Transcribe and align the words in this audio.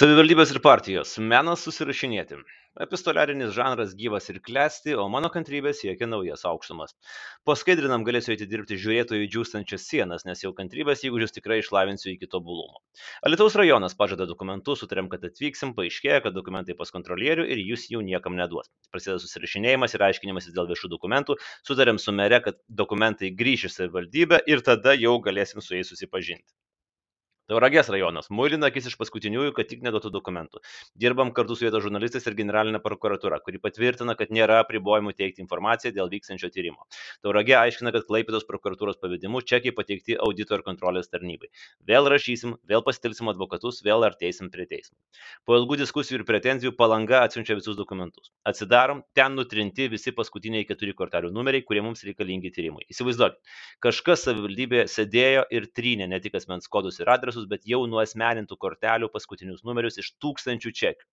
Savivaldybės 0.00 0.48
ir 0.54 0.58
partijos- 0.64 1.10
menas 1.30 1.60
susirašinėti. 1.66 2.36
Epistoliarinis 2.84 3.50
žanras 3.52 3.90
gyvas 3.98 4.30
ir 4.32 4.38
klesti, 4.46 4.94
o 5.02 5.02
mano 5.14 5.28
kantrybė 5.34 5.74
siekia 5.76 6.06
naujas 6.08 6.46
aukštumas. 6.48 6.94
Po 7.44 7.52
skaidrinam 7.62 8.06
galėsiu 8.06 8.32
eiti 8.32 8.46
dirbti 8.48 8.78
žiūrėtojų 8.80 9.26
džiūstančias 9.34 9.84
sienas, 9.90 10.24
nes 10.24 10.40
jau 10.40 10.54
kantrybės 10.60 11.04
įgūdžius 11.04 11.36
tikrai 11.36 11.58
išlavinsiu 11.60 12.14
iki 12.14 12.30
tobulumo. 12.36 12.80
Alitaus 13.28 13.58
rajonas 13.60 13.98
pažada 13.98 14.24
dokumentus, 14.30 14.80
sutarėm, 14.80 15.12
kad 15.12 15.28
atvyksim, 15.28 15.76
paaiškėja, 15.76 16.22
kad 16.28 16.38
dokumentai 16.38 16.78
pas 16.80 16.94
kontrolierių 16.96 17.44
ir 17.44 17.60
jūs 17.60 17.90
jų 17.92 18.00
niekam 18.08 18.40
neduos. 18.40 18.72
Prasideda 18.88 19.20
susirašinėjimas 19.26 19.98
ir 19.98 20.06
aiškinimasis 20.08 20.56
dėl 20.56 20.72
viešų 20.72 20.94
dokumentų, 20.96 21.36
sutarėm 21.68 22.00
su 22.00 22.16
mere, 22.16 22.40
kad 22.48 22.56
dokumentai 22.72 23.34
grįš 23.44 23.68
į 23.68 23.74
savivaldybę 23.76 24.40
ir 24.48 24.64
tada 24.64 24.96
jau 24.96 25.18
galėsim 25.28 25.60
su 25.60 25.76
jais 25.76 25.92
susipažinti. 25.92 26.48
Tauragės 27.50 27.88
rajonas. 27.90 28.28
Muilina 28.30 28.68
akis 28.70 28.84
iš 28.86 28.94
paskutiniųjų, 29.00 29.50
kad 29.56 29.66
tik 29.66 29.80
neduotų 29.82 30.12
dokumentų. 30.14 30.60
Dirbam 31.02 31.32
kartu 31.34 31.56
su 31.58 31.64
vietos 31.66 31.82
žurnalistais 31.82 32.28
ir 32.30 32.36
generalinė 32.38 32.78
prokuratūra, 32.84 33.40
kuri 33.42 33.58
patvirtina, 33.58 34.14
kad 34.14 34.30
nėra 34.30 34.60
apribojimų 34.62 35.16
teikti 35.18 35.42
informaciją 35.42 35.90
dėl 35.96 36.12
vykstančio 36.12 36.46
tyrimo. 36.54 36.86
Tauragė 37.26 37.56
aiškina, 37.58 37.90
kad 37.96 38.06
Klaipėdos 38.06 38.46
prokuratūros 38.46 39.00
pavedimu 39.02 39.42
čekiai 39.42 39.74
pateikti 39.74 40.14
audito 40.22 40.54
ir 40.54 40.62
kontrolės 40.62 41.10
tarnybai. 41.10 41.50
Vėl 41.90 42.06
rašysim, 42.12 42.54
vėl 42.70 42.84
pastilsim 42.86 43.32
advokatus, 43.32 43.82
vėl 43.82 44.06
arteisim 44.06 44.52
prie 44.54 44.68
teismo. 44.70 44.94
Po 45.42 45.58
ilgų 45.58 45.80
diskusijų 45.82 46.20
ir 46.20 46.26
pretenzijų 46.30 46.76
palanga 46.78 47.24
atsiunčia 47.26 47.58
visus 47.58 47.74
dokumentus. 47.74 48.30
Atsidarom, 48.46 49.02
ten 49.18 49.34
nutrinti 49.34 49.90
visi 49.90 50.14
paskutiniai 50.14 50.68
keturi 50.70 50.94
kortelių 50.94 51.34
numeriai, 51.34 51.66
kurie 51.66 51.82
mums 51.82 52.06
reikalingi 52.06 52.54
tyrimui. 52.54 52.86
Įsivaizduokit, 52.94 53.42
kažkas 53.82 54.28
savivaldybėje 54.28 54.86
sėdėjo 54.94 55.46
ir 55.50 55.66
trynė 55.74 56.10
ne 56.14 56.22
tik 56.22 56.38
asmens 56.38 56.70
kodus 56.70 57.02
ir 57.02 57.10
adresus, 57.10 57.39
bet 57.50 57.64
jau 57.68 57.84
nuasmenintų 57.90 58.56
kortelių 58.60 59.08
paskutinius 59.12 59.64
numerius 59.64 60.00
iš 60.02 60.12
tūkstančių 60.20 60.72
čekių. 60.80 61.06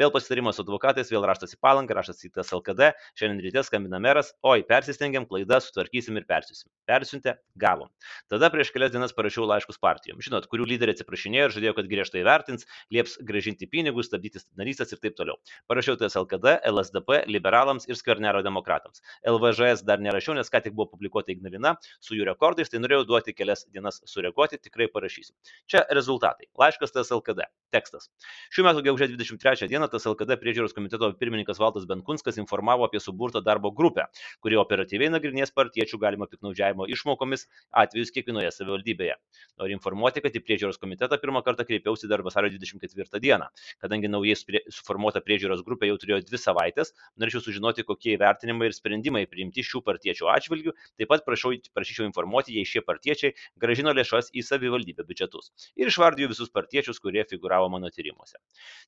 Vėl 0.00 0.10
pasitarimas 0.10 0.58
su 0.58 0.64
advokatais, 0.64 1.10
vėl 1.12 1.22
raštas 1.28 1.54
į 1.54 1.60
palangą, 1.62 1.94
raštas 1.94 2.24
į 2.26 2.32
tas 2.34 2.50
LKD, 2.54 2.90
šiandien 3.18 3.42
ryte 3.44 3.62
skambina 3.66 4.00
meras, 4.02 4.32
oi, 4.42 4.64
persistengiam, 4.66 5.26
klaida, 5.30 5.60
sutvarkysim 5.62 6.18
ir 6.18 6.26
persiusim. 6.26 6.66
Persiuntė, 6.90 7.36
gavom. 7.54 7.92
Tada 8.32 8.50
prieš 8.50 8.72
kelias 8.74 8.90
dienas 8.94 9.14
parašiau 9.14 9.46
laiškus 9.46 9.78
partijom. 9.82 10.18
Žinot, 10.24 10.48
kurių 10.50 10.66
lyderiai 10.72 10.96
atsiprašinėjo 10.96 11.46
ir 11.46 11.54
žadėjo, 11.54 11.74
kad 11.78 11.90
griežtai 11.92 12.24
vertins, 12.26 12.66
lieps 12.94 13.14
gražinti 13.22 13.68
pinigus, 13.70 14.10
stabdyti 14.10 14.42
narystės 14.58 14.96
ir 14.96 15.02
taip 15.04 15.14
toliau. 15.18 15.38
Parašiau 15.70 15.98
tas 16.00 16.18
LKD, 16.18 16.58
LSDP, 16.72 17.22
liberalams 17.30 17.86
ir 17.86 17.98
skvernero 18.00 18.42
demokratams. 18.42 19.04
LVŽS 19.30 19.86
dar 19.86 20.02
nerašiau, 20.02 20.34
nes 20.34 20.50
ką 20.50 20.64
tik 20.66 20.74
buvo 20.74 20.90
publikuota 20.96 21.30
Ignalina 21.34 21.76
su 22.02 22.18
jų 22.18 22.26
rekordais, 22.28 22.70
tai 22.72 22.82
norėjau 22.82 23.06
duoti 23.08 23.34
kelias 23.36 23.64
dienas 23.70 24.02
sureaguoti, 24.10 24.58
tikrai 24.58 24.90
parašysiu. 24.92 25.34
Čia 25.64 25.80
rezultatai. 25.88 26.50
Laiškas 26.60 26.92
TSLKD. 26.92 27.46
Tekstas. 27.72 28.10
Šių 28.52 28.66
metų 28.66 28.82
gegužės 28.84 29.08
23 29.16 29.66
dieną 29.72 29.86
TSLKD 29.90 30.36
priežiūros 30.38 30.74
komiteto 30.76 31.08
pirmininkas 31.16 31.56
Valdas 31.58 31.86
Benkunskas 31.88 32.36
informavo 32.38 32.84
apie 32.84 33.00
suburtą 33.00 33.40
darbo 33.42 33.72
grupę, 33.74 34.04
kuri 34.44 34.58
operatyviai 34.60 35.08
nagrinės 35.10 35.50
partiečių 35.56 35.98
galima 36.02 36.28
piknaudžiavimo 36.30 36.84
išmokomis 36.92 37.46
atvejus 37.82 38.12
kiekvienoje 38.14 38.50
savivaldybėje. 38.54 39.16
Noriu 39.58 39.74
informuoti, 39.78 40.22
kad 40.22 40.36
į 40.36 40.42
priežiūros 40.44 40.78
komitetą 40.82 41.18
pirmą 41.22 41.42
kartą 41.48 41.66
kreipiausi 41.66 42.12
dar 42.12 42.22
vasario 42.22 42.52
24 42.52 43.22
dieną. 43.24 43.48
Kadangi 43.82 44.12
naujai 44.12 44.36
suformuota 44.68 45.24
priežiūros 45.24 45.64
grupė 45.64 45.88
jau 45.88 45.96
turėjo 46.04 46.20
dvi 46.28 46.42
savaitės, 46.44 46.92
norėčiau 47.16 47.42
sužinoti, 47.48 47.88
kokie 47.88 48.14
įvertinimai 48.18 48.68
ir 48.68 48.76
sprendimai 48.76 49.24
priimti 49.32 49.64
šių 49.64 49.82
partiečių 49.88 50.30
atžvilgių. 50.36 50.76
Taip 51.00 51.10
pat 51.10 51.26
prašau, 51.26 51.56
prašyčiau 51.74 52.06
informuoti, 52.06 52.54
jei 52.60 52.68
šie 52.68 52.84
partiečiai 52.84 53.34
gražino 53.58 53.96
lėšas 53.96 54.30
į 54.36 54.44
savivaldybę 54.46 55.08
biudžetus 55.08 55.53
ir 55.76 55.90
išvardiju 55.90 56.30
visus 56.32 56.50
partiečius, 56.54 57.00
kurie 57.02 57.24
figuravo 57.28 57.68
mano 57.72 57.90
tyrimuose. 57.94 58.38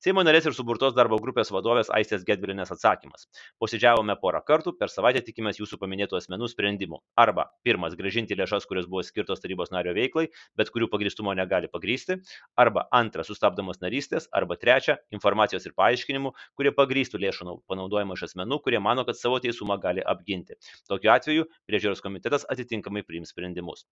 Seimo 0.03 0.23
narės 0.25 0.47
ir 0.49 0.55
suburtos 0.57 0.95
darbo 0.97 1.19
grupės 1.23 1.51
vadovės 1.53 1.91
Aistės 1.93 2.25
Gedvilinės 2.27 2.71
atsakymas. 2.75 3.27
Posėdžiavome 3.61 4.15
porą 4.21 4.41
kartų, 4.47 4.73
per 4.79 4.91
savaitę 4.93 5.23
tikimės 5.25 5.61
jūsų 5.61 5.79
paminėtų 5.81 6.19
asmenų 6.19 6.49
sprendimų. 6.53 7.01
Arba 7.17 7.47
pirmas- 7.67 7.95
gražinti 7.99 8.37
lėšas, 8.37 8.67
kurios 8.69 8.87
buvo 8.87 9.03
skirtos 9.03 9.43
tarybos 9.43 9.71
nario 9.71 9.93
veiklai, 9.97 10.27
bet 10.55 10.71
kurių 10.73 10.89
pagristumo 10.91 11.35
negali 11.35 11.67
pagrysti. 11.67 12.19
Arba 12.57 12.87
antras- 12.91 13.27
sustabdomos 13.31 13.81
narystės. 13.83 14.27
Arba 14.31 14.55
trečia- 14.55 14.97
informacijos 15.17 15.65
ir 15.65 15.73
paaiškinimų, 15.73 16.33
kurie 16.55 16.71
pagrystų 16.71 17.21
lėšų 17.23 17.61
panaudojimą 17.69 18.13
iš 18.13 18.27
asmenų, 18.29 18.61
kurie 18.63 18.79
mano, 18.79 19.05
kad 19.05 19.15
savo 19.15 19.39
teisumą 19.39 19.79
gali 19.79 20.01
apginti. 20.01 20.55
Tokiu 20.89 21.11
atveju 21.13 21.47
priežiūros 21.69 22.01
komitetas 22.01 22.45
atitinkamai 22.45 23.03
priims 23.03 23.33
sprendimus. 23.33 23.85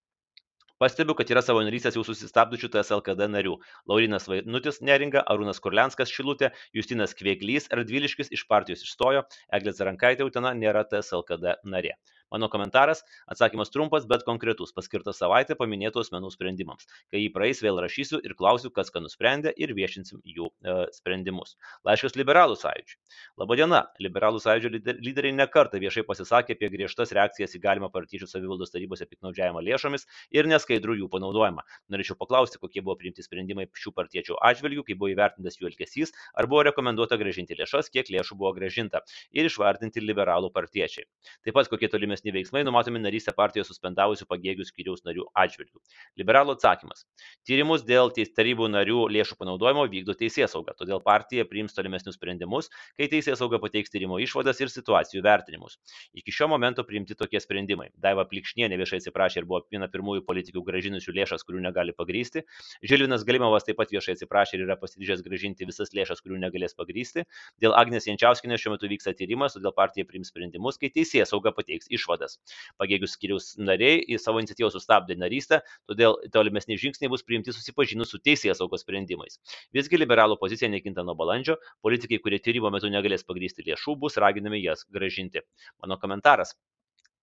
Pastebiu, 0.83 1.13
kad 1.15 1.29
yra 1.31 1.39
savo 1.39 1.61
narystės 1.63 1.95
jau 1.95 2.01
susistabdusių 2.03 2.67
TSLKD 2.73 3.29
narių- 3.31 3.53
Laurinas 3.91 4.25
Vainutis 4.27 4.81
Neringa, 4.89 5.21
Arūnas 5.33 5.61
Kurlianskas 5.63 6.11
Šilutė, 6.11 6.49
Justinas 6.75 7.15
Kvieglys 7.15 7.69
Radviliškis 7.79 8.33
iš 8.35 8.43
partijos 8.49 8.83
išstojo, 8.83 9.21
Eglė 9.55 9.71
Zarankaitė 9.77 10.27
Utena 10.27 10.51
nėra 10.65 10.83
TSLKD 10.91 11.55
narė. 11.75 11.95
Mano 12.31 12.49
komentaras- 12.49 13.03
atsakymas 13.31 13.69
trumpas, 13.69 14.05
bet 14.09 14.23
konkretus, 14.25 14.73
paskirtas 14.73 15.19
savaitę 15.21 15.55
paminėtų 15.55 16.01
asmenų 16.01 16.31
sprendimams. 16.33 16.87
Kai 17.13 17.21
jį 17.21 17.29
praeis, 17.33 17.61
vėl 17.61 17.77
rašysiu 17.79 18.19
ir 18.25 18.33
klausiu, 18.33 18.71
kas 18.73 18.89
ką 18.89 19.01
nusprendė 19.05 19.53
ir 19.55 19.73
viešinsim 19.77 20.21
jų 20.25 20.49
e, 20.49 20.75
sprendimus. 20.91 21.55
Laiškas 21.85 22.17
Liberalų 22.17 22.57
sąjūdžiui. 22.57 22.97
Labadiena, 23.37 23.85
Liberalų 24.01 24.41
sąjūdžio 24.41 24.97
lyderiai 25.05 25.35
nekarta 25.37 25.77
viešai 25.77 26.03
pasisakė 26.03 26.57
apie 26.57 26.69
griežtas 26.73 27.13
reakcijas 27.15 27.55
į 27.55 27.61
galimą 27.61 27.91
partijų 27.93 28.27
savivaldos 28.27 28.73
tarybose 28.73 29.05
piknaudžiavimą 29.05 29.61
lėšomis 29.61 30.07
ir 30.33 30.49
neskaidrų 30.49 30.97
jų 31.03 31.09
panaudojimą. 31.13 31.61
Norėčiau 31.93 32.17
paklausti, 32.17 32.57
kokie 32.57 32.81
buvo 32.81 32.97
priimti 32.97 33.23
sprendimai 33.23 33.69
šių 33.69 33.93
partiečių 33.93 34.39
atžvilgių, 34.41 34.83
kaip 34.89 34.97
buvo 34.97 35.13
įvertintas 35.13 35.59
jų 35.59 35.69
elgesys, 35.69 36.13
ar 36.33 36.49
buvo 36.49 36.65
rekomenduota 36.65 37.19
gražinti 37.21 37.55
lėšas, 37.59 37.91
kiek 37.93 38.09
lėšų 38.09 38.35
buvo 38.39 38.53
gražinta 38.57 39.03
ir 39.31 39.45
išvardinti 39.45 40.01
liberalų 40.01 40.51
partiečiai. 40.55 41.05
Taip 41.45 41.55
pat 41.55 41.69
kokie 41.69 41.87
tolimesni 41.91 42.14
tolimesni 42.15 42.31
veiksmai 42.31 42.63
numatomi 42.63 42.99
narystę 42.99 43.33
partijoje 43.35 43.67
suspendavusių 43.67 44.25
pagėgių 44.29 44.65
skyriaus 44.65 45.03
narių 45.05 45.25
atžvilgių. 45.35 45.79
Liberalų 46.17 46.55
atsakymas. 46.55 47.05
Tyrimus 47.45 47.83
dėl 47.83 48.11
tarybų 48.11 48.69
narių 48.71 49.07
lėšų 49.11 49.35
panaudojimo 49.39 49.85
vykdo 49.91 50.15
teisėsauga, 50.15 50.73
todėl 50.77 51.01
partija 51.03 51.45
priims 51.45 51.73
tolimesnius 51.75 52.15
sprendimus, 52.15 52.69
kai 52.97 53.07
teisėsauga 53.11 53.59
pateiks 53.59 53.91
tyrimo 53.91 54.19
išvadas 54.19 54.61
ir 54.61 54.69
situacijų 54.71 55.23
vertinimus. 55.23 55.77
Iki 56.15 56.31
šio 56.31 56.47
momento 56.47 56.83
priimti 56.83 57.15
tokie 57.15 57.39
sprendimai. 57.39 57.91
Daiva 57.97 58.25
Plikšnienė 58.25 58.77
viešai 58.79 59.01
atsiprašė 59.01 59.41
ir 59.41 59.49
buvo 59.49 59.63
viena 59.71 59.89
pirmųjų 59.91 60.25
politikų 60.25 60.63
gražinusių 60.65 61.15
lėšas, 61.19 61.43
kurių 61.45 61.63
negali 61.67 61.93
pagrysti. 61.93 62.45
Žilvinas 62.83 63.25
Galimovas 63.27 63.67
taip 63.67 63.79
pat 63.79 63.91
viešai 63.91 64.15
atsiprašė 64.15 64.57
ir 64.59 64.65
yra 64.67 64.79
pasiryžęs 64.79 65.23
gražinti 65.25 65.67
visas 65.67 65.91
lėšas, 65.95 66.23
kurių 66.23 66.39
negalės 66.45 66.77
pagrysti. 66.77 67.25
Dėl 67.61 67.75
Agnės 67.75 68.07
Jančiauskinės 68.07 68.61
šiuo 68.61 68.75
metu 68.75 68.89
vyksta 68.91 69.15
tyrimas, 69.17 69.57
todėl 69.57 69.73
partija 69.75 70.07
priims 70.07 70.31
sprendimus, 70.31 70.79
kai 70.81 70.91
teisėsauga 70.93 71.53
pateiks 71.55 71.89
išvadas 71.89 72.04
išvadas. 72.05 72.38
Pagėgių 72.79 73.09
skiriaus 73.09 73.55
nariai 73.57 74.03
į 74.05 74.19
savo 74.21 74.41
iniciatyvą 74.43 74.69
sustabdė 74.73 75.17
narystę, 75.17 75.61
todėl 75.89 76.19
tolimesni 76.31 76.77
žingsniai 76.77 77.09
bus 77.09 77.25
priimti 77.25 77.55
susipažinus 77.55 78.13
su 78.13 78.21
teisėjas 78.21 78.61
saugos 78.61 78.85
sprendimais. 78.85 79.39
Visgi 79.73 79.99
liberalų 79.99 80.38
pozicija 80.41 80.69
nekinta 80.69 81.03
nuo 81.03 81.17
balandžio, 81.17 81.57
politikai, 81.81 82.21
kurie 82.21 82.39
tyrimo 82.39 82.71
metu 82.73 82.91
negalės 82.93 83.25
pagrysti 83.25 83.66
lėšų, 83.66 83.97
bus 83.99 84.21
raginami 84.21 84.61
jas 84.61 84.85
gražinti. 84.93 85.43
Mano 85.81 85.97
komentaras. 86.01 86.55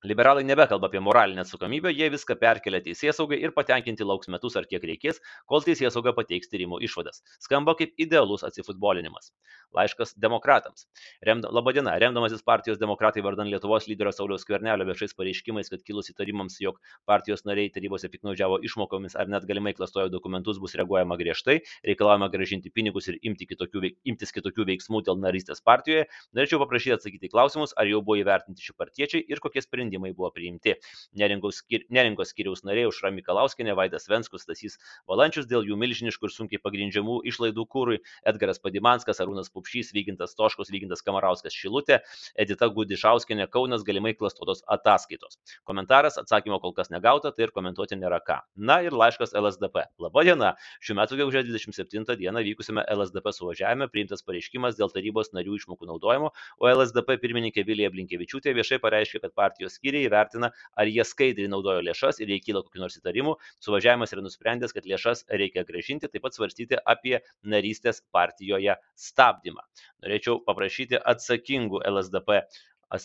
Liberalai 0.04 0.42
nebekalba 0.42 0.86
apie 0.86 1.00
moralinę 1.00 1.40
atsakomybę, 1.40 1.92
jie 1.94 2.08
viską 2.10 2.34
perkelia 2.40 2.80
teisėsaugai 2.82 3.36
ir 3.38 3.52
patenkinti 3.54 4.02
lauks 4.02 4.26
metus 4.34 4.56
ar 4.58 4.64
kiek 4.66 4.82
reikės, 4.90 5.20
kol 5.46 5.62
teisėsauga 5.62 6.10
pateiks 6.16 6.50
tyrimo 6.50 6.80
išvadas. 6.82 7.20
Skamba 7.44 7.76
kaip 7.78 7.92
idealus 8.02 8.42
atsifutbolinimas. 8.48 9.30
Laiškas 9.78 10.16
demokratams. 10.18 10.88
Remda, 11.24 11.52
labadiena, 11.54 11.94
remdamasis 12.02 12.42
partijos 12.42 12.80
demokratai 12.80 13.22
vardan 13.22 13.46
Lietuvos 13.52 13.86
lyderio 13.86 14.10
Sauliaus 14.12 14.42
Kvernelio 14.48 14.88
viešais 14.88 15.14
pareiškimais, 15.14 15.70
kad 15.70 15.86
kilus 15.86 16.10
įtarimams, 16.10 16.58
jog 16.60 16.82
partijos 17.06 17.46
nariai 17.46 17.70
tarybose 17.70 18.10
piknaudžiavo 18.10 18.58
išmokomis 18.66 19.14
ar 19.14 19.30
net 19.30 19.46
galimai 19.46 19.72
klastojo 19.78 20.10
dokumentus, 20.10 20.58
bus 20.58 20.74
reaguojama 20.76 21.16
griežtai, 21.22 21.60
reikalavama 21.86 22.28
gražinti 22.34 22.74
pinigus 22.74 23.06
ir 23.08 23.20
imti 23.22 23.46
kitokių, 23.54 23.94
imtis 24.12 24.34
kitokių 24.34 24.66
veiksmų 24.74 25.04
dėl 25.06 25.22
narystės 25.22 25.62
partijoje. 25.62 26.10
Norėčiau 26.34 26.60
paprašyti 26.66 26.98
atsakyti 26.98 27.32
klausimus, 27.32 27.72
ar 27.78 27.86
jau 27.88 28.02
buvo 28.02 28.18
įvertinti 28.20 28.66
šie 28.66 28.76
partiečiai 28.76 29.24
ir 29.24 29.40
kokie 29.40 29.64
sprendimai 29.64 29.91
sprendimai 29.92 30.12
buvo 30.16 30.30
priimti. 30.30 30.74
Neringos, 31.14 31.60
skir, 31.60 31.84
neringos 31.90 32.32
skiriaus 32.32 32.64
nariai 32.64 32.88
Užra 32.88 33.10
Mikalauskinė, 33.12 33.74
Vaidas 33.76 34.08
Venskus, 34.08 34.42
Stasys 34.42 34.78
Valančius 35.08 35.46
dėl 35.46 35.66
jų 35.66 35.76
milžiniškų 35.76 36.28
ir 36.28 36.32
sunkiai 36.32 36.60
pagrindžiamų 36.62 37.20
išlaidų 37.28 37.66
kūrui, 37.68 37.98
Edgaras 38.24 38.60
Padimanskas, 38.62 39.20
Arūnas 39.20 39.50
Pupšys, 39.52 39.92
Vygintas 39.92 40.34
Toškos, 40.34 40.70
Vygintas 40.72 41.02
Kamarauskas 41.04 41.52
Šilutė, 41.52 42.00
Edita 42.36 42.68
Gudišauskinė 42.72 43.48
Kaunas 43.52 43.84
galimai 43.84 44.14
klastotos 44.16 44.62
ataskaitos. 44.66 45.38
Komentaras, 45.68 46.18
atsakymo 46.20 46.60
kol 46.62 46.72
kas 46.76 46.90
negauta, 46.90 47.32
tai 47.32 47.48
ir 47.48 47.54
komentuoti 47.54 47.98
nėra 48.00 48.22
ką. 48.24 48.40
Na 48.56 48.80
ir 48.82 48.96
laiškas 48.96 49.36
LSDP. 49.36 49.86
Labadiena. 50.00 50.54
Šiuo 50.80 50.96
metu 50.98 51.18
gegužės 51.20 51.46
27 51.48 52.16
dieną 52.20 52.42
vykusime 52.46 52.84
LSDP 52.88 53.34
suvažiavime 53.36 53.90
priimtas 53.92 54.24
pareiškimas 54.24 54.78
dėl 54.78 54.92
tarybos 54.94 55.32
narių 55.36 55.58
išmokų 55.58 55.90
naudojimo, 55.90 56.32
o 56.32 56.70
LSDP 56.70 57.18
pirmininkė 57.22 57.66
Vilija 57.66 57.90
Blinkevičiūtė 57.92 58.54
viešai 58.56 58.78
pareiškė, 58.82 59.22
kad 59.24 59.34
partijos 59.34 59.78
skyriai 59.82 60.06
įvertina, 60.06 60.52
ar 60.78 60.86
jie 60.86 61.02
skaidriai 61.06 61.50
naudojo 61.50 61.82
lėšas 61.82 62.22
ir 62.22 62.30
jei 62.30 62.40
kyla 62.40 62.62
kokių 62.62 62.84
nors 62.84 62.98
įtarimų, 63.00 63.34
suvažiavimas 63.64 64.14
yra 64.14 64.22
nusprendęs, 64.22 64.74
kad 64.76 64.86
lėšas 64.86 65.26
reikia 65.42 65.66
gražinti, 65.66 66.08
taip 66.08 66.22
pat 66.22 66.38
svarstyti 66.38 66.78
apie 66.86 67.18
narystės 67.42 68.02
partijoje 68.14 68.78
stabdymą. 68.94 69.66
Norėčiau 70.04 70.38
paprašyti 70.46 71.02
atsakingų 71.02 71.82
LSDP 71.90 72.44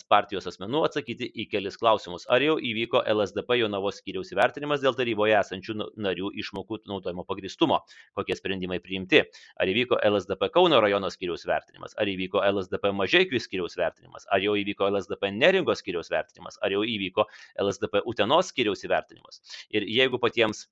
partijos 0.08 0.46
asmenų 0.50 0.82
atsakyti 0.86 1.28
į 1.32 1.46
kelis 1.52 1.78
klausimus. 1.80 2.26
Ar 2.28 2.44
jau 2.44 2.56
įvyko 2.60 3.00
LSDP 3.08 3.56
Jonavos 3.62 4.00
skyriaus 4.02 4.32
įvertinimas 4.34 4.82
dėl 4.84 4.96
taryboje 4.98 5.36
esančių 5.38 5.76
narių 5.96 6.32
išmokų 6.42 6.82
naudojimo 6.90 7.24
pagristumo? 7.28 7.80
Kokie 8.18 8.36
sprendimai 8.36 8.80
priimti? 8.84 9.22
Ar 9.56 9.72
įvyko 9.72 10.00
LSDP 10.10 10.50
Kauno 10.52 10.82
rajono 10.84 11.10
skyriaus 11.14 11.46
vertinimas? 11.48 11.96
Ar 11.96 12.10
įvyko 12.12 12.44
LSDP 12.44 12.92
Mažiekių 13.00 13.40
skyriaus 13.40 13.78
vertinimas? 13.80 14.28
Ar 14.28 14.44
jau 14.44 14.56
įvyko 14.60 14.90
LSDP 14.92 15.32
Neringos 15.38 15.80
skyriaus 15.82 16.12
vertinimas? 16.12 16.60
Ar 16.60 16.76
jau 16.76 16.84
įvyko 16.84 17.24
LSDP 17.64 18.04
Utenos 18.04 18.52
skyriaus 18.52 18.84
įvertinimas? 18.84 19.40
Ir 19.72 19.88
jeigu 19.88 20.20
patiems 20.20 20.66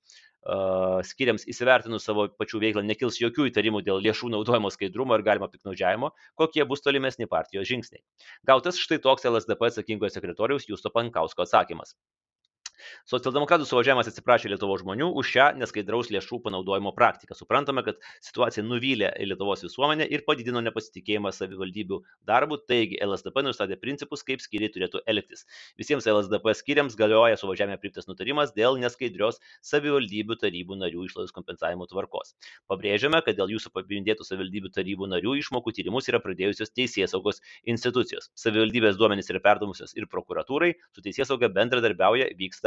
skiriams 1.07 1.43
įsivertinus 1.51 2.05
savo 2.07 2.27
pačių 2.39 2.61
veiklą 2.63 2.83
nekils 2.87 3.19
jokių 3.19 3.49
įtarimų 3.51 3.81
dėl 3.87 3.99
lėšų 4.05 4.31
naudojimo 4.31 4.71
skaidrumo 4.71 5.17
ir 5.17 5.25
galimo 5.27 5.49
piknaudžiavimo, 5.51 6.11
kokie 6.39 6.63
bus 6.69 6.85
tolimesni 6.85 7.27
partijos 7.27 7.67
žingsniai. 7.67 8.03
Gautas 8.47 8.79
štai 8.79 9.01
toks 9.03 9.27
LSDP 9.27 9.71
atsakingojo 9.71 10.13
sekretoriaus 10.13 10.69
Justo 10.69 10.93
Pankausko 10.93 11.43
atsakymas. 11.43 11.95
Socialdemokratų 13.09 13.67
suvažiavimas 13.67 14.09
atsiprašė 14.11 14.51
Lietuvos 14.51 14.83
žmonių 14.83 15.09
už 15.19 15.31
šią 15.33 15.47
neskaidraus 15.61 16.11
lėšų 16.13 16.39
panaudojimo 16.45 16.93
praktiką. 16.97 17.35
Suprantame, 17.37 17.83
kad 17.85 18.01
situacija 18.25 18.65
nuvylė 18.65 19.13
Lietuvos 19.27 19.63
visuomenę 19.65 20.07
ir 20.11 20.23
padidino 20.27 20.61
nepasitikėjimą 20.65 21.31
savivaldybių 21.35 22.01
darbų, 22.27 22.59
taigi 22.69 22.99
LSDP 23.03 23.43
nustatė 23.47 23.77
principus, 23.81 24.23
kaip 24.27 24.43
skyriai 24.43 24.71
turėtų 24.73 25.01
elgtis. 25.09 25.45
Visiems 25.79 26.07
LSDP 26.09 26.53
skyriams 26.57 26.97
galioja 26.99 27.39
suvažiavime 27.39 27.79
priimtas 27.81 28.09
nutarimas 28.09 28.53
dėl 28.57 28.79
neskaidrios 28.81 29.39
savivaldybių 29.65 30.37
tarybų 30.41 30.79
narių 30.81 31.07
išlaidos 31.07 31.35
kompensavimo 31.35 31.87
tvarkos. 31.89 32.35
Pabrėžiame, 32.71 33.21
kad 33.25 33.37
dėl 33.39 33.53
jūsų 33.55 33.71
paminėtų 33.75 34.27
savivaldybių 34.27 34.73
tarybų 34.75 35.09
narių 35.13 35.37
išmokų 35.41 35.73
tyrimus 35.77 36.09
yra 36.11 36.21
pradėjusios 36.23 36.73
teisės 36.75 37.13
saugos 37.15 37.41
institucijos. 37.67 38.29
Savivaldybės 38.37 38.99
duomenys 38.99 39.31
yra 39.31 39.41
perdamusios 39.43 39.95
ir 39.97 40.07
prokuratūrai, 40.11 40.73
su 40.95 41.03
teisės 41.05 41.31
sauga 41.31 41.49
bendradarbiauja, 41.53 42.29
vyksta 42.39 42.66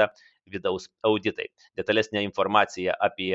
vidaus 0.51 0.89
auditai. 1.07 1.51
Detalesnė 1.79 2.25
informacija 2.27 2.97
apie 3.11 3.35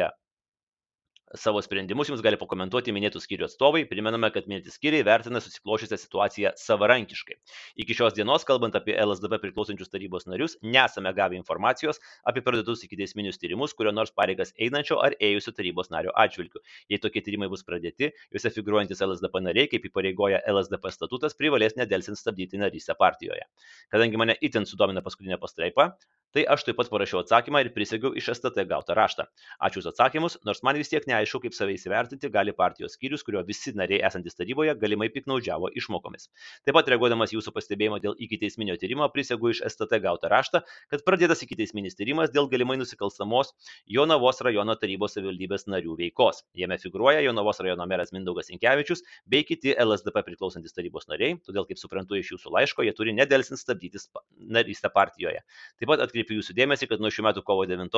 savo 1.34 1.62
sprendimus 1.62 2.10
jums 2.10 2.22
gali 2.24 2.38
pakomentuoti 2.40 2.94
minėtų 2.96 3.20
skyrių 3.24 3.48
atstovai. 3.48 3.84
Primename, 3.90 4.30
kad 4.34 4.48
minėti 4.50 4.72
skyriai 4.74 5.04
vertina 5.08 5.42
susiklošusią 5.44 5.98
situaciją 6.00 6.52
savarankiškai. 6.60 7.38
Iki 7.84 7.98
šios 7.98 8.16
dienos, 8.18 8.46
kalbant 8.48 8.78
apie 8.78 8.96
LSDP 9.02 9.40
priklausančius 9.44 9.92
tarybos 9.92 10.28
narius, 10.30 10.58
nesame 10.64 11.12
gavę 11.18 11.38
informacijos 11.40 12.00
apie 12.30 12.44
pradėtus 12.46 12.86
iki 12.88 13.00
teisminius 13.00 13.42
tyrimus, 13.42 13.76
kurio 13.78 13.94
nors 13.96 14.14
pareigas 14.16 14.54
einančio 14.62 15.00
ar 15.04 15.18
ėjusio 15.20 15.56
tarybos 15.58 15.92
nario 15.94 16.14
atžvilgiu. 16.26 16.62
Jei 16.92 17.02
tokie 17.02 17.24
tyrimai 17.26 17.50
bus 17.52 17.66
pradėti, 17.68 18.12
juose 18.34 18.54
figuruojantis 18.56 19.04
LSDP 19.06 19.42
nariai, 19.50 19.72
kaip 19.72 19.90
įpareigoja 19.90 20.44
LSDP 20.54 20.94
statutas, 20.94 21.38
privalės 21.38 21.78
nedelsint 21.80 22.22
stabdyti 22.22 22.62
narystę 22.62 22.96
partijoje. 23.00 23.50
Kadangi 23.94 24.22
mane 24.22 24.38
itin 24.46 24.70
sudomina 24.70 25.04
paskutinė 25.06 25.42
pastraipa, 25.42 25.96
tai 26.36 26.44
aš 26.52 26.66
taip 26.68 26.76
pat 26.76 26.90
parašiau 26.92 27.22
atsakymą 27.24 27.62
ir 27.64 27.72
prisegiau 27.72 28.12
iš 28.20 28.28
STT 28.34 28.66
gautą 28.68 28.96
raštą. 28.98 29.24
Ačiū 29.64 29.80
už 29.80 29.94
atsakymus, 29.94 30.36
nors 30.44 30.60
man 30.68 30.76
vis 30.76 30.92
tiek 30.92 31.06
neaišku 31.08 31.40
kaip 31.46 31.56
save 31.56 31.78
įsivertinti 31.78 32.28
gali 32.34 32.52
partijos 32.52 32.98
skyrius, 32.98 33.24
kurio 33.24 33.40
visi 33.48 33.72
nariai 33.72 34.02
esantis 34.04 34.36
taryboje 34.36 34.74
galimai 34.82 35.08
piknaudžiavo 35.14 35.72
išmokomis. 35.80 36.28
Taip 36.68 36.76
pat 36.76 36.92
reaguodamas 36.92 37.32
jūsų 37.32 37.54
pastebėjimo 37.56 38.02
dėl 38.04 38.18
ikiteisminio 38.20 38.76
tyrimo, 38.82 39.08
prisegu 39.16 39.54
iš 39.54 39.62
STT 39.70 40.02
gautą 40.04 40.28
raštą, 40.34 40.62
kad 40.92 41.06
pradėtas 41.08 41.46
ikiteisminis 41.46 41.96
tyrimas 41.96 42.34
dėl 42.36 42.50
galimai 42.52 42.76
nusikalstamos 42.82 43.54
Jonavos 43.88 44.44
rajono 44.44 44.76
tarybos 44.76 45.16
savivaldybės 45.16 45.70
narių 45.72 45.96
veikos. 46.02 46.44
Jame 46.58 46.76
figuruoja 46.84 47.24
Jonavos 47.24 47.64
rajono 47.64 47.88
meras 47.88 48.12
Mindaugas 48.12 48.52
Inkevičius 48.52 49.06
bei 49.24 49.48
kiti 49.48 49.72
LSDP 49.72 50.26
priklausantis 50.28 50.76
tarybos 50.76 51.08
nariai, 51.08 51.40
todėl 51.48 51.70
kaip 51.70 51.80
suprantu 51.80 52.20
iš 52.20 52.36
jūsų 52.36 52.52
laiško, 52.58 52.84
jie 52.84 52.96
turi 52.98 53.16
nedelsint 53.16 53.62
stabdyti 53.62 54.04
narystę 54.52 54.92
partijoje. 54.92 55.46
Taip 55.80 55.92
pat 55.92 56.04
atkreipiu 56.04 56.25
jūsų 56.34 56.58
dėmesį, 56.58 56.90
kad 56.90 57.04
nuo 57.04 57.14
šių 57.14 57.30
metų 57.30 57.46
kovo 57.46 57.68
9 57.70 57.90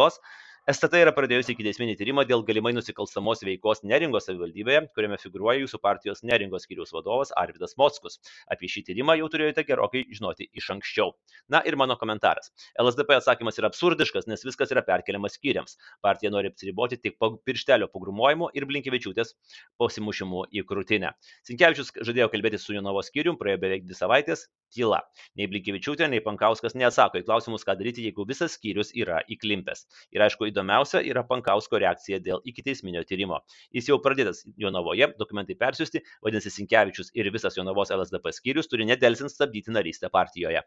STT 0.67 0.99
yra 0.99 1.13
pradėjusi 1.15 1.53
ikiteisminį 1.53 1.93
tyrimą 1.95 2.25
dėl 2.27 2.41
galimai 2.43 2.73
nusikalstamos 2.75 3.39
veikos 3.47 3.85
Neringos 3.87 4.25
savivaldybėje, 4.27 4.81
kuriame 4.97 5.15
figuruoja 5.21 5.61
jūsų 5.61 5.77
partijos 5.79 6.25
Neringos 6.27 6.65
skyriaus 6.67 6.91
vadovas 6.91 7.31
Arvidas 7.39 7.77
Mockus. 7.79 8.17
Apie 8.51 8.67
šį 8.73 8.83
tyrimą 8.89 9.15
jau 9.15 9.29
turėjote 9.31 9.63
gerokai 9.69 10.01
žinoti 10.11 10.49
iš 10.59 10.67
anksčiau. 10.75 11.13
Na 11.47 11.61
ir 11.63 11.77
mano 11.79 11.95
komentaras. 11.95 12.51
LSDP 12.83 13.15
atsakymas 13.15 13.61
yra 13.61 13.69
absurdiškas, 13.71 14.27
nes 14.27 14.43
viskas 14.43 14.75
yra 14.75 14.83
perkeliamas 14.83 15.39
skyriams. 15.39 15.79
Partija 16.03 16.33
nori 16.35 16.51
apsiriboti 16.51 16.99
tik 16.99 17.15
pirštelio 17.47 17.87
pagrumojimu 17.93 18.51
ir 18.51 18.67
blinkevičiūtės 18.67 19.37
pasimušimu 19.79 20.49
į 20.51 20.67
krūtinę. 20.67 21.13
Sinkevičius 21.47 21.95
žadėjo 21.95 22.27
kalbėti 22.35 22.59
su 22.59 22.75
Jonovo 22.75 23.07
skyrium, 23.07 23.39
praėjo 23.39 23.63
beveik 23.63 23.87
dvi 23.87 23.95
savaitės, 23.95 24.49
tyla. 24.73 25.01
Nei 25.37 25.47
blinkevičiūtė, 25.51 26.07
nei 26.11 26.21
Pankauskas 26.23 26.75
neatsako 26.77 27.21
į 27.21 27.25
klausimus, 27.27 27.65
ką 27.67 27.77
daryti, 27.79 28.05
jeigu 28.07 28.25
visas 28.27 28.57
skyrius 28.57 28.93
yra 28.97 29.21
įklimpęs. 29.31 29.85
Ir 30.15 30.23
aišku, 30.25 30.49
įdomiausia 30.51 31.01
yra 31.05 31.23
Pankausko 31.27 31.79
reakcija 31.81 32.19
dėl 32.23 32.41
ikiteisminio 32.47 33.03
tyrimo. 33.07 33.41
Jis 33.75 33.89
jau 33.91 33.99
pradėtas 34.03 34.43
Jonavoje, 34.59 35.09
dokumentai 35.19 35.57
persiųsti, 35.59 36.03
vadinasi 36.25 36.53
Sinkevičius 36.53 37.13
ir 37.17 37.31
visas 37.33 37.57
Jonavos 37.59 37.93
LSDP 37.95 38.33
skyrius 38.35 38.71
turi 38.71 38.87
nedelsint 38.89 39.33
stabdyti 39.33 39.73
narystę 39.75 40.11
partijoje. 40.13 40.63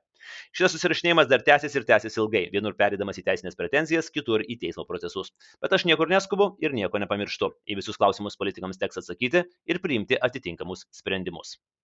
Šitas 0.57 0.77
susirašinėjimas 0.77 1.31
dar 1.31 1.45
tęsis 1.47 1.77
ir 1.79 1.87
tęsis 1.89 2.19
ilgai, 2.21 2.47
vienur 2.55 2.77
perėdamas 2.79 3.21
į 3.21 3.27
teisinės 3.29 3.59
pretenzijas, 3.59 4.11
kitur 4.15 4.45
į 4.45 4.59
teismo 4.65 4.87
procesus. 4.89 5.33
Bet 5.63 5.77
aš 5.77 5.87
niekur 5.89 6.11
neskubu 6.13 6.55
ir 6.65 6.77
nieko 6.77 7.03
nepamirštu. 7.03 7.53
Į 7.71 7.81
visus 7.81 8.01
klausimus 8.01 8.39
politikams 8.41 8.81
teks 8.81 9.03
atsakyti 9.03 9.47
ir 9.71 9.85
priimti 9.85 10.19
atitinkamus 10.21 10.89
sprendimus. 11.01 11.59